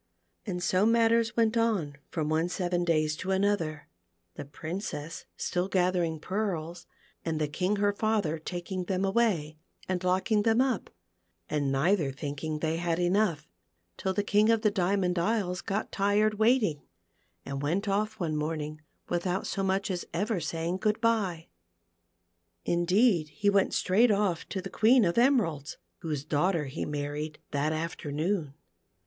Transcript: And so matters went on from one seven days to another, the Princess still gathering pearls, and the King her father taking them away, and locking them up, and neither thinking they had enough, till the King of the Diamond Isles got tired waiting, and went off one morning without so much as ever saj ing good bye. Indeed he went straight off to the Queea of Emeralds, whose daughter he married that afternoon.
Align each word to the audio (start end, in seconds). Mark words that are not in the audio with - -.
And 0.47 0.63
so 0.63 0.83
matters 0.87 1.37
went 1.37 1.55
on 1.55 1.95
from 2.09 2.27
one 2.27 2.49
seven 2.49 2.83
days 2.83 3.15
to 3.17 3.29
another, 3.29 3.87
the 4.33 4.45
Princess 4.45 5.25
still 5.37 5.67
gathering 5.67 6.19
pearls, 6.19 6.87
and 7.23 7.39
the 7.39 7.47
King 7.47 7.75
her 7.75 7.93
father 7.93 8.39
taking 8.39 8.85
them 8.85 9.05
away, 9.05 9.59
and 9.87 10.03
locking 10.03 10.41
them 10.41 10.59
up, 10.59 10.89
and 11.51 11.71
neither 11.71 12.11
thinking 12.11 12.57
they 12.57 12.77
had 12.77 12.97
enough, 12.97 13.47
till 13.95 14.11
the 14.11 14.23
King 14.23 14.49
of 14.49 14.61
the 14.63 14.71
Diamond 14.71 15.19
Isles 15.19 15.61
got 15.61 15.91
tired 15.91 16.39
waiting, 16.39 16.81
and 17.45 17.61
went 17.61 17.87
off 17.87 18.19
one 18.19 18.35
morning 18.35 18.81
without 19.07 19.45
so 19.45 19.61
much 19.61 19.91
as 19.91 20.03
ever 20.15 20.39
saj 20.39 20.65
ing 20.67 20.77
good 20.77 20.99
bye. 20.99 21.45
Indeed 22.65 23.29
he 23.29 23.51
went 23.51 23.75
straight 23.75 24.09
off 24.09 24.49
to 24.49 24.63
the 24.63 24.71
Queea 24.71 25.07
of 25.07 25.19
Emeralds, 25.19 25.77
whose 25.99 26.23
daughter 26.25 26.65
he 26.65 26.85
married 26.85 27.37
that 27.51 27.71
afternoon. 27.71 28.55